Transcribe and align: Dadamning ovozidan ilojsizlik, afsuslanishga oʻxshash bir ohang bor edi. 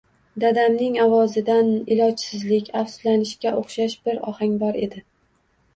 Dadamning 0.43 0.95
ovozidan 1.03 1.69
ilojsizlik, 1.97 2.73
afsuslanishga 2.83 3.53
oʻxshash 3.61 3.99
bir 4.09 4.23
ohang 4.33 4.59
bor 4.65 4.83
edi. 4.89 5.11